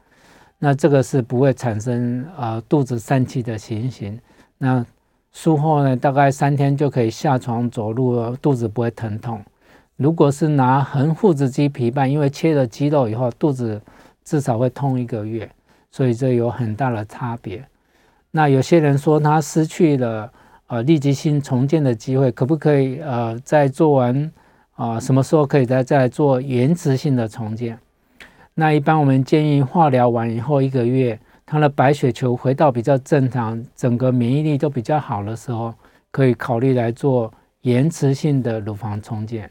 [0.57, 4.17] 那这个是不会产生呃肚子疝气的情形。
[4.57, 4.85] 那
[5.33, 9.43] 术后呢，大概三天就可以下床走路，肚子不会疼痛。
[9.97, 13.81] 如果是拿横腹直肌皮瓣，因为切了肌肉以后，肚子
[14.23, 15.49] 至少会痛一个月，
[15.95, 17.63] 所以这有很大的差别。
[18.31, 20.29] 那有些人说他失去了
[20.67, 24.29] 呃立即性重建的机会，可不可以呃再做完
[24.73, 24.99] 啊、呃？
[24.99, 27.79] 什么时候可以再再做延迟性的重建？
[28.55, 31.17] 那一般我们建议化疗完以后一个月。
[31.47, 35.71] 他的白血球回到比较正常，整个免疫力都比较好的时候，
[36.09, 37.31] 可以考虑来做
[37.61, 39.47] 延迟性的乳房重建。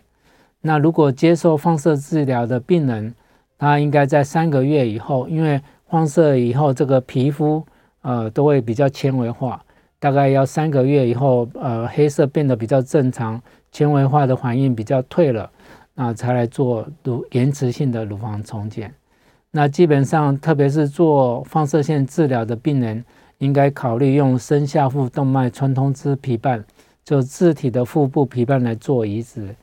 [0.61, 3.15] 那如果接受放射治疗的病人，
[3.57, 5.63] 他应该在三个月以后，因为
[5.95, 7.65] 放射以后这个皮肤
[8.03, 9.65] 呃都会比较纤维化，
[10.01, 15.49] 大概要三个月以后，呃黑色变得比较正常，纤维化的反应比较退了，
[15.95, 18.93] 那才来做乳延迟性的乳房重建。
[19.53, 23.05] 那基本上，特别是做放射线治疗的病人，
[23.39, 26.65] 应该考虑用深下腹动脉穿通支皮瓣，
[27.05, 29.55] 就自体的腹部皮瓣来做移植。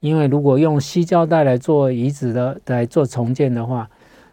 [0.00, 3.88] 因为如果用矽胶带来做移植的，来做重建的话，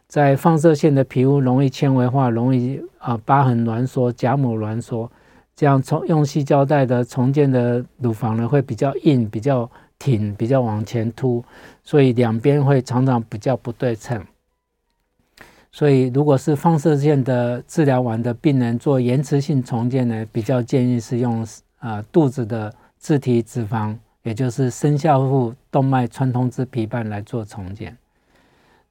[0.08, 5.12] 在放射线的皮肤容易纤维化，容易啊疤痕挛缩、假膜挛缩，
[5.56, 11.44] 这样重用细胶带的重建的乳房呢，会比较硬、比较挺、比较往前凸，
[11.84, 14.24] 所以两边会常常比较不对称。
[15.72, 21.46] 所以，如果是放射线的治疗完的病人做延迟性重建呢，比较建议是用
[21.80, 27.98] 啊肚子的自体脂肪，也就是伸下腹动脉穿通支皮瓣来做重建。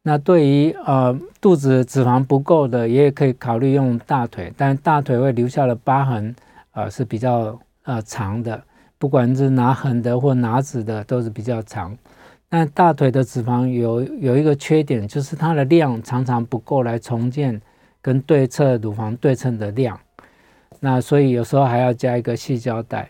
[0.07, 6.37] 那对于呃肚子脂肪不够的，也可以考虑用大腿，但大腿会留下的疤痕
[6.73, 8.63] 啊是比较呃长的，
[8.99, 11.97] 不管是拿横的或拿直的，都是比较长。
[12.51, 17.59] 但大腿的脂肪有有一个缺点，就是它的量常常不够来重建
[18.03, 19.99] 跟对侧乳房对称的量，
[20.81, 23.09] 那所以有时候还要加一个矽胶带。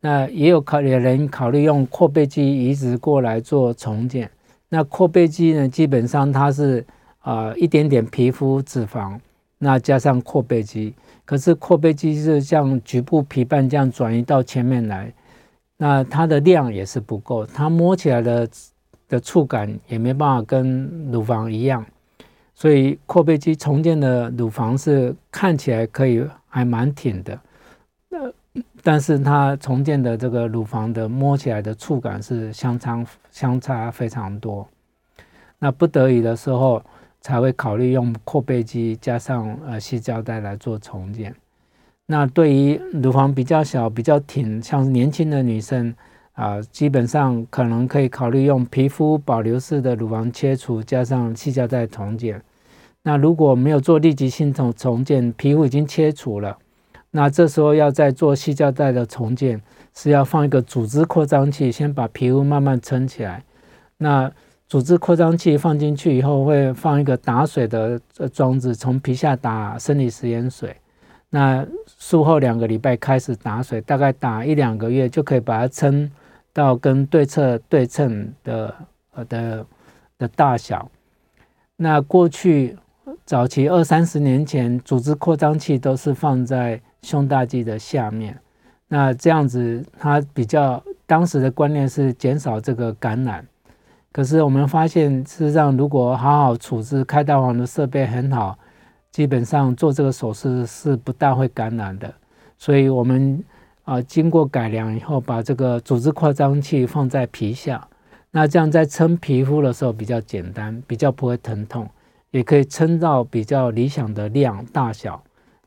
[0.00, 4.30] 那也有考有人考虑用阔背肌移植过来做重建。
[4.72, 6.82] 那阔背肌呢，基本上它是
[7.18, 9.18] 啊、呃、一点点皮肤脂肪，
[9.58, 10.94] 那加上阔背肌，
[11.26, 15.12] 可是阔背肌是像局部皮瓣这样转移到前面来，
[15.76, 18.48] 那它的量也是不够，它摸起来的。
[19.08, 21.84] 的触感也没办法跟乳房一样，
[22.54, 27.38] 所以阔背肌重建的乳房是看起来可以还蛮挺的，
[28.08, 28.32] 呃，
[28.82, 34.68] 但是它重建的这个乳房的摸起来的触感是相差相差非常多，
[35.58, 36.82] 那不得已的时候
[37.20, 41.34] 才会考虑用扩背肌加上呃细胶带来做重建。
[42.06, 45.94] 那对于乳房比较小、比较挺，像年轻的女生。
[46.34, 52.40] 啊，基本上可能可以考虑用皮肤保留式的乳房切除，加上细胶带重建。
[53.02, 56.56] 那如果没有做立即性重重建，皮肤已经切除了，
[57.12, 59.62] 那这时候要再做细胶带的重建，
[59.94, 63.44] 是要放一个组织扩张器，先把皮肤慢慢撑起来。
[63.98, 64.28] 那
[64.66, 68.00] 组织扩张器放进去以后，会放一个打水的
[68.32, 70.76] 装置，从皮下打生理食盐水。
[71.30, 76.10] 那术后两个礼拜开始打水，大概打一两个月就可以把它撑。
[76.54, 78.74] 到跟对侧对称的
[79.14, 79.66] 呃的
[80.18, 80.86] 的大小，
[81.76, 82.76] 那过去
[83.24, 88.38] 早期二三十年前，组织扩张器都是放在胸大肌的下面，
[88.88, 93.46] 那这样子它比较当时的观念是减少这个感染，
[94.10, 98.58] 可是我们发现事实上如果好好处置，开刀房的设备很好，
[99.10, 102.12] 基本上做这个手术是不大会感染的，
[102.58, 103.42] 所以我们。
[103.84, 107.84] 啊，经过改良以后，把这个组织扩张器放在皮下，
[108.30, 111.90] 那这样在撑皮肤的时候比较简单，比较不会疼痛，
[112.30, 115.20] 也可以撑到比较理想的量大小，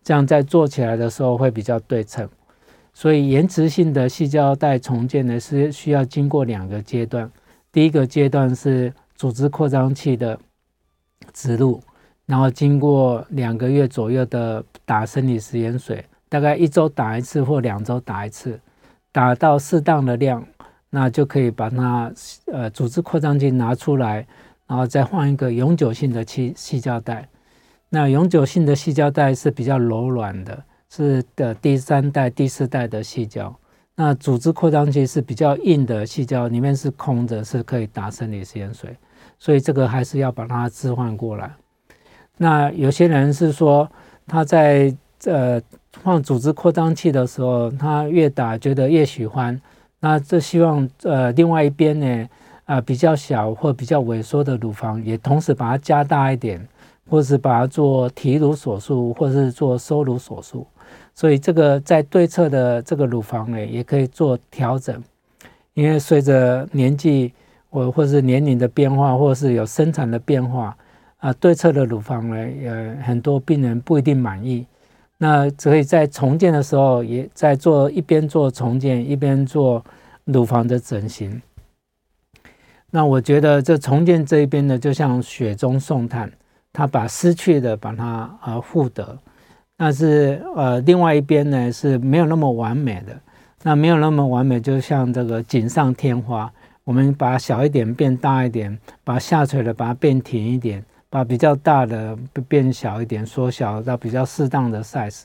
[0.06, 2.30] 这样在做起来的时候会比较对称。
[2.94, 7.30] 所以延迟性的细胶带重建呢，是需要经过两个阶段，
[7.70, 10.40] 第一个阶段是组织扩张器的
[11.34, 11.82] 植入，
[12.26, 16.06] 然后经过两个月左右的打生理食盐水。
[16.30, 18.60] 大概一周打一次或两周打一次，
[19.12, 20.46] 打到适当的量，
[20.90, 22.12] 那就可以把它
[22.46, 24.26] 呃组织扩张器拿出来，
[24.68, 27.28] 然后再换一个永久性的气细胶带。
[27.90, 33.54] 那永久性的细胶带是比较柔软的，是的第三代、第四代的细胶。
[33.96, 38.96] 那组织扩张器是比较硬的细胶，里面是空的，是可以打生理食盐水，
[39.40, 41.52] 所以这个还是要把它置换过来。
[42.38, 43.90] 那有些人是说
[44.28, 45.62] 他在呃。
[46.04, 49.60] 放组织扩张器的时候，他越打觉得越喜欢，
[50.02, 52.30] 那这希望呃另外一边呢
[52.66, 56.68] 啊、呃、比较小或比较萎缩的乳房也同时把它加大一点，
[57.10, 60.66] 或是把它做提乳手术，或是做收乳手术，
[61.14, 65.04] 所以这个在对侧的这个乳房呢也可以做调整，
[65.74, 67.32] 因为随着年纪
[67.70, 70.76] 或或是年龄的变化，或是有生产的变化
[71.18, 72.36] 啊、对侧的乳房呢
[72.66, 74.66] 呃很多病人不一定满意。
[75.18, 79.84] 那所以在重建的时候，也在做一边做重建，一边做
[80.26, 81.42] 乳房的整形。
[82.92, 86.32] 那我觉得这重建这一边呢，就像雪中送炭，
[86.76, 88.06] 他把失去的把它
[88.42, 89.18] 啊获得。
[89.78, 93.18] 但是呃，另外一边呢是没有那么完美的。
[93.64, 96.52] 那没有那么完美，就像这个锦上添花，
[96.84, 100.84] 我们把小一点变大一点，把下垂的把它变挺一点。
[101.08, 102.18] 把比较大的
[102.50, 105.22] 变小一点，缩小到比较适当的 size。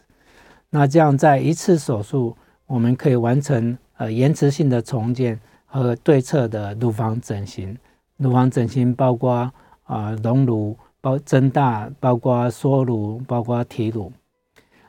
[0.69, 2.37] 那这样在一次手术，
[2.67, 5.37] 我们可以完成呃延迟性的重建
[5.67, 7.77] 和对侧的乳房整形。
[8.19, 9.51] 乳房整形包括
[9.83, 14.13] 啊隆乳、包增大、包括缩乳、包括提乳。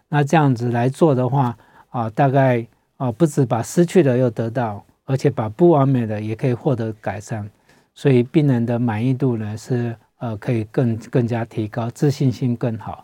[0.10, 1.58] 那这样子来做的话
[1.90, 2.66] 啊，大概
[2.98, 7.50] 啊不止把失去的又得到，而且把不完美的也可以获得改善。
[7.94, 9.96] 所以病人的满意度呢是。
[10.22, 13.04] 呃，可以更更加提高，自信心更好，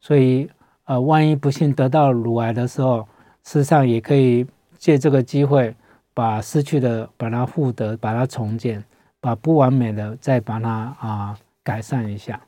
[0.00, 0.48] 所以
[0.84, 3.00] 呃，万一不幸得到乳癌的时候，
[3.42, 4.46] 事实上也可以
[4.78, 5.74] 借这个机会，
[6.14, 8.80] 把失去的把它获得，把它重建，
[9.20, 12.40] 把不完美的再把它啊、改善一下。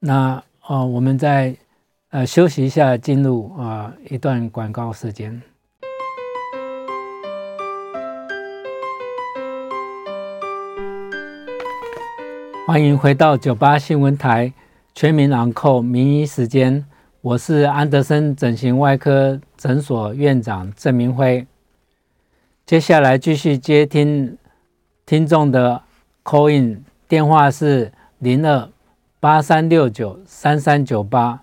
[0.00, 1.56] 那呃，我们再
[2.10, 5.40] 呃休息一下，进入啊、一段广告时间。
[12.66, 14.52] 欢迎回到九八新闻台
[14.92, 16.84] 全民昂扣名医时间，
[17.20, 21.46] 我是安德森整形外科诊所院长郑明辉。
[22.66, 24.36] 接下来继续接听
[25.06, 25.80] 听众的
[26.24, 28.68] call in 电话是零二
[29.20, 31.40] 八三六九三三九八，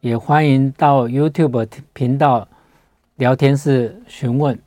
[0.00, 2.46] 也欢迎到 YouTube 频道
[3.16, 4.58] 聊天室询问。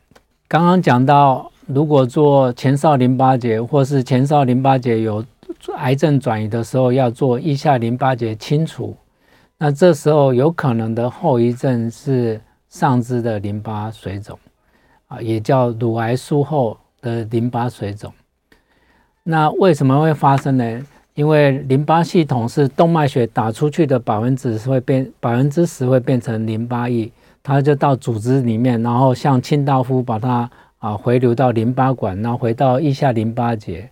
[0.47, 5.23] 刚刚讲到，如果做前哨淋巴结或是前哨淋巴结有
[5.75, 8.97] 癌症转移的时候要做腋下淋巴结清除，
[9.59, 14.39] 那这时候有可能的后遗症是上肢的淋巴水肿，
[15.05, 18.11] 啊，也叫乳癌术后的淋巴水肿。
[19.24, 20.86] 那为什么会发生呢？
[21.13, 27.11] 因为淋巴系统是动脉血打出去的百分之十会变百分之十会变成淋巴液，
[27.43, 30.49] 它就到组织里面，然后像清道夫把它
[30.80, 33.88] 啊回流到淋巴管，然后回到腋下淋巴结。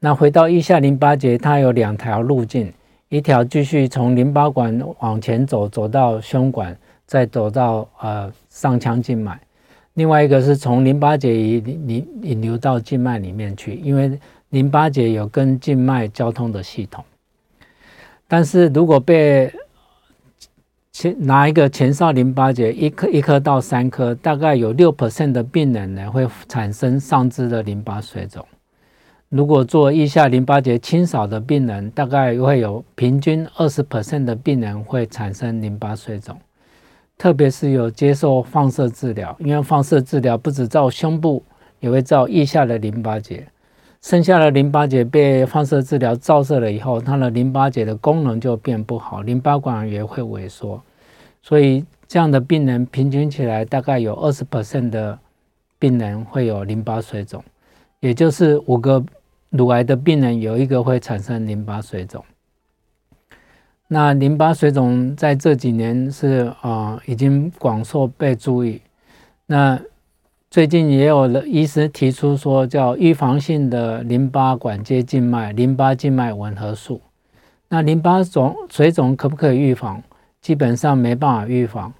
[0.00, 2.72] 那回到腋下淋巴结，它有两条路径，
[3.10, 9.34] 一条继续从淋巴管往前走，走到胸管，再走到呃上腔静脉；
[9.94, 14.18] 另外一个是从淋巴结引引引流到静脉里面去，因为
[14.54, 17.04] 淋巴结有跟静脉交通的系统。
[18.28, 19.52] 但是如果被
[20.92, 28.46] 前拿一个前哨淋巴结一颗一颗到三颗，大概有六 percent 的病人呢会产生上肢的淋巴水肿。
[29.28, 36.38] 如果做腋下淋巴结清扫的病人，大概会有平均二十 percent 的病人会产生淋巴水肿，
[37.18, 41.42] 特别是有接受放射治疗，因为放射治疗不止照胸部，
[41.80, 43.44] 也会照腋下的淋巴结。
[44.04, 50.78] 剩下的淋巴结被放射治疗照射了以后，它的淋巴结的功能就变不好，淋巴管也会萎缩。
[51.40, 55.18] 所以这样的病人平均起来，大概有二十 percent 的
[55.78, 57.42] 病人会有淋巴水肿，
[58.00, 59.02] 也就是五个。
[59.50, 62.24] 乳癌的病人有一个会产生淋巴水肿，
[63.86, 68.82] 那淋巴水肿在这几年是啊、已经广受被注意。
[69.46, 69.80] 那
[70.54, 77.00] 最近也有医师提出说，叫预防性的淋巴管接静脉淋巴静脉吻合术。
[77.68, 80.00] 那淋巴肿水肿可不可以预防？
[80.40, 81.92] 基本上没办法预防。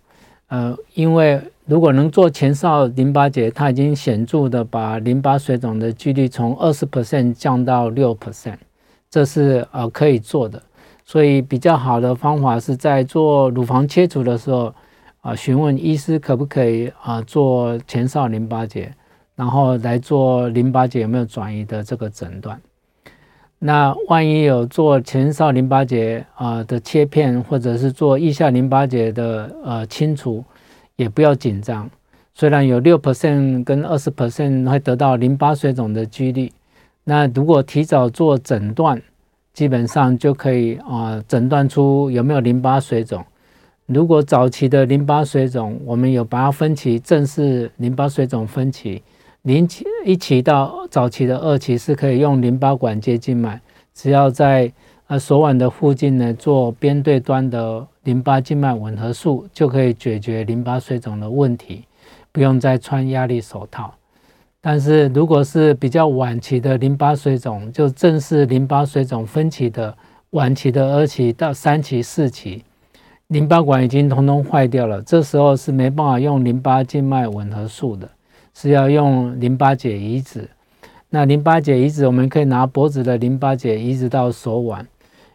[0.46, 8.58] 呃，因为如果能做前哨淋巴结，它已经显著的把淋巴水肿的几率从二十 percent 降到六 percent，
[9.10, 10.62] 这是呃可以做的。
[11.04, 14.72] 所以比较好的方法是在做乳房切除的时候。
[15.24, 18.92] 啊，询问医师可不可以啊做前哨淋巴结，
[19.34, 22.60] 然后来做淋巴结有没有转移的这个诊断。
[23.58, 30.44] 那万一有做前哨淋巴结啊的切片，或者是做腋下淋巴结的呃清除，
[30.96, 31.88] 也不要紧张。
[32.34, 36.52] 虽然有六 percent 跟二十 percent 会得到淋巴水肿的几率，
[37.04, 39.00] 那如果提早做诊断，
[39.54, 43.24] 基本上就可以啊诊断出有没有淋巴水肿。
[43.86, 49.02] 如果早期的淋巴水肿，我们有把它分期，正式淋巴水肿分期，
[49.42, 53.60] 零期一期到早期的二期是可以用淋巴管接静脉，
[53.92, 54.72] 只要在
[55.06, 61.84] 呃手腕的附近呢做边对端的淋巴静脉吻合术，就可以解决淋巴水肿的问题，
[62.32, 63.92] 不用再穿压力手套。
[64.62, 69.94] 但是如果是比较晚期的淋巴水肿，就正式淋巴水肿分期的
[70.30, 72.64] 晚期的二期到三期四期。
[73.34, 78.08] 淋巴管已经通通坏掉了，这时候是没办法用淋巴静脉吻合术的，
[78.54, 80.48] 是要用淋巴结移植。
[81.10, 84.86] 那淋巴结移植，我们可以拿脖子的淋巴结移植到手腕，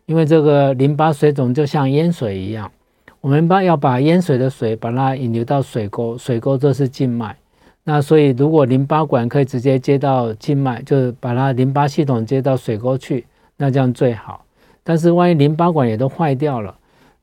[0.06, 2.72] 因为这个淋巴水肿就像淹水一样，
[3.20, 7.36] 我们把要把淹水的水把它引流到水沟，水沟这是静脉。
[7.84, 13.26] 那所以如果淋巴管可以直接接到静脉，就是把它淋巴系统接到水沟去，
[13.58, 14.46] 那这样最好。
[14.86, 16.74] 但是万一淋巴管也都坏掉了。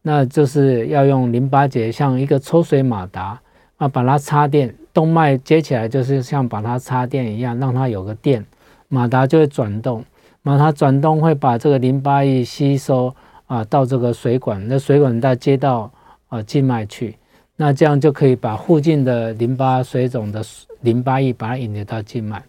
[0.09, 3.41] 那就是要用淋巴结，像一个抽水马达
[3.77, 8.47] 啊，把它插电，动脉接起来就是像把它插电一样，让它有个电，
[8.87, 10.05] 马达就会转动，
[10.43, 13.13] 马达转动会把这个淋巴液吸收
[13.49, 15.91] 啊到这个水管，那水管再接到
[16.29, 17.17] 啊静脉去，
[17.57, 20.41] 那这样就可以把附近的淋巴水肿的
[20.83, 22.41] 淋巴液把它引流到静脉。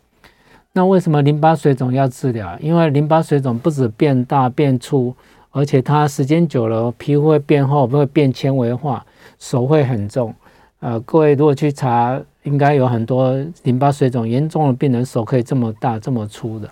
[0.74, 2.56] 那为什么淋巴水肿要治疗？
[2.60, 5.16] 因为淋巴水肿不止变大变粗。
[5.58, 9.04] 而且它时间久了，皮肤会变厚，会变纤维化，
[9.40, 10.32] 手会很重。
[10.82, 16.70] 呃，各位如果去查，应该有很多淋巴水肿严重的病人手可以这么大、这么粗的。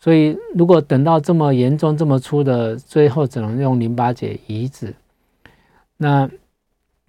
[0.00, 4.92] 所以，如果等到这么严重、这么粗的，最后只能用淋巴结移植。
[5.96, 6.28] 那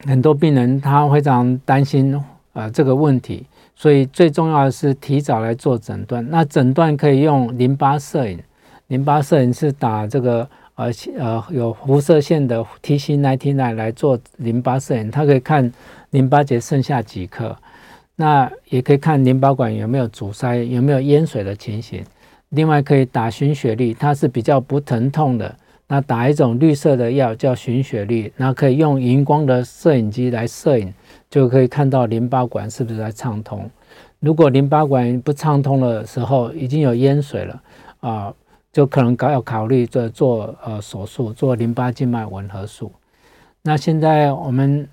[0.06, 2.24] 很多病人他非常担心啊、
[2.54, 6.24] 呃、这个问题，所以最重要的是提早来做诊断。
[6.30, 8.38] 那诊断可以用淋巴摄影，
[8.90, 10.48] 淋巴摄影是打这个。
[10.76, 15.72] 而且呃，有辐射线的 Tc99 来做淋巴摄影，它可以看
[16.10, 17.56] 淋巴结剩下几颗，
[18.16, 22.04] 那也可以看淋巴管有没有阻塞，有没有淹水的情形。
[22.50, 25.56] 另外可以打循血绿，它是比较不疼痛的。
[25.88, 30.92] 那打一种绿色的药叫循血绿，那可以用荧光的摄影机来摄影，
[31.30, 33.70] 就可以看到淋巴管是不是在畅通。
[34.20, 37.62] 如果淋巴管不畅通的时候，已经有淹水了
[38.00, 38.34] 啊。
[38.74, 42.92] 就可能要考虑做做呃手术，做淋巴静脉吻合术。
[43.62, 44.90] 那现在我们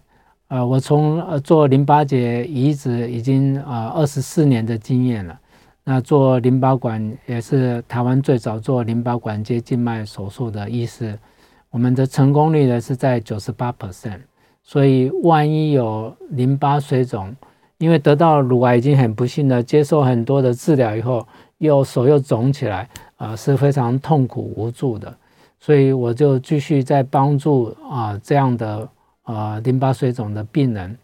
[0.49, 5.41] 呃，我从呃做淋巴结移植已经啊二十四年的经验了。
[5.83, 11.19] 那做淋巴管也是台湾最早做淋巴管接静脉手术的医师，
[11.71, 14.21] 我们的成功率呢是在九十八 percent。
[14.63, 17.35] 所以万一有淋巴水肿，
[17.79, 21.27] 因为得到乳癌已经很不幸的接受很多的治疗以后，
[21.59, 22.89] 又手又肿起来。
[23.21, 25.15] 啊，是非常痛苦无助的，
[25.61, 28.89] 所以我就继续在帮助啊这样的
[29.25, 30.97] 啊淋巴水肿的病人。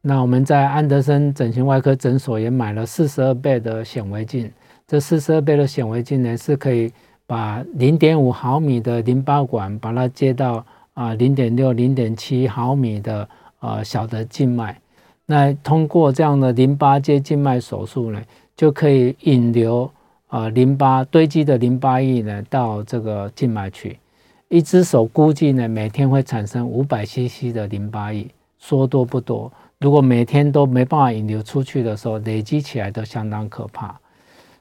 [0.00, 4.50] 那我们在安德森整形外科诊所也买了四十二倍的显微镜，
[4.88, 6.90] 这四十二倍的显微镜呢是可以
[7.26, 13.28] 把零点五毫米的淋巴管把它接到啊零点六、零点七毫米的
[13.60, 14.80] 呃小的静脉。
[15.26, 18.22] 那通过这样的淋巴接静脉手术呢，
[18.56, 19.90] 就可以引流。
[20.32, 23.98] 呃，淋巴堆积的淋巴液呢，到这个静脉去，
[24.48, 28.26] 一只手估计呢，每天会产生五百 CC 的淋巴液，
[28.58, 29.52] 说多不多。
[29.78, 33.94] 如果每天都没办法引流出去的时候，累积起来都相当可怕。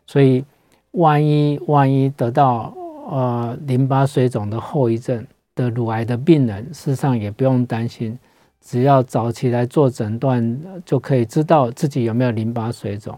[0.06, 0.44] 所以，
[0.92, 2.74] 万一万一得到
[3.10, 8.20] 呃淋巴水肿的后遗症的乳癌的病人，事实上也不用担心，
[8.60, 13.18] 只要早期来做诊断，就可以知道自己有没有淋巴水肿。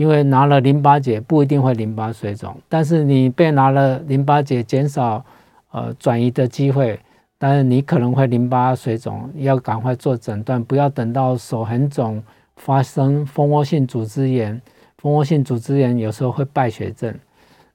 [0.00, 5.22] 因为拿了淋巴结不一定会淋巴水肿，但是你被拿了淋巴结，减少
[5.72, 6.98] 呃转移的机会，
[7.36, 12.22] 但是你可能会淋巴水肿，要赶快做诊断，不要等到手很肿，
[12.56, 14.58] 发生蜂窝性组织炎。
[14.96, 17.14] 蜂窝性组织炎有时候会败血症，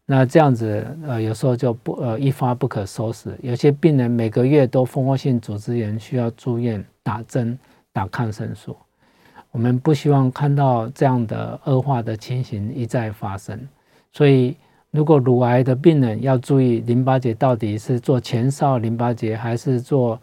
[0.08, 3.38] 那这样子呃有时候就不呃一发不可收拾。
[3.44, 7.56] 有些病人每个月都蜂窝性组织炎，需要住院打针
[7.94, 8.76] 打抗生素。
[9.56, 13.58] 我们不希望看到这样的恶化的情形一再发生，
[14.12, 14.58] 所以。
[14.92, 20.18] 如果乳癌的病人要注意淋巴结到底是做前哨淋巴结还是做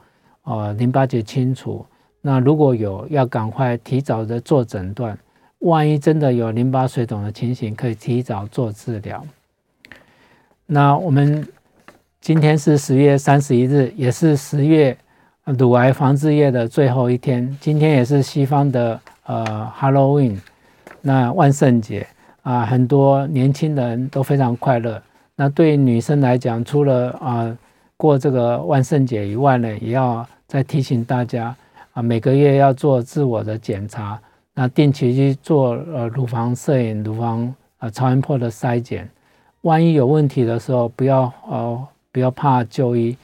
[0.44, 1.84] 呃淋巴结清除，
[2.22, 5.18] 那如果有要赶快提早的做诊断，
[5.58, 9.22] 万一真的有淋巴水肿的情形，可以提早做治疗。
[10.64, 11.46] 那我们
[12.22, 14.96] 今天是十月三十一日，也是十月
[15.44, 20.38] 乳癌防治月的最后一天，今天也是西方的呃 Halloween，
[21.00, 22.06] 那万圣节。
[22.42, 25.00] 啊，很多年轻人都非常快乐。
[25.36, 27.56] 那对于女生来讲，除了啊
[27.96, 31.54] 过这个万圣节以外呢，也要再提醒大家
[31.92, 34.20] 啊，每个月要做自我的检查，
[34.54, 39.08] 那定期去做呃乳房摄影、乳房呃超音波的筛检。
[39.60, 43.16] 万一有问题的时候，不要呃不要怕就医。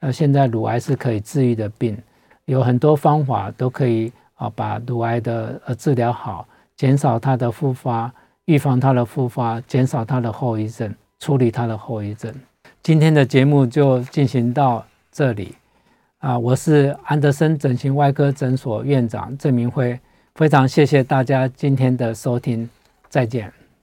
[0.00, 1.96] 那现在乳癌是可以治愈的病，
[2.44, 8.10] 有很多方法都可以啊把乳癌的呃治疗好，减少它的复发。
[8.46, 12.32] 预防它的复发，减少它的后遗症，处理它的后遗症。
[12.80, 15.56] 今天的节目就进行到这里
[16.18, 16.38] 啊！
[16.38, 19.98] 我是安德森整形外科诊所院长郑明辉，
[20.36, 22.70] 非常谢谢大家今天的收听，
[23.08, 23.55] 再见。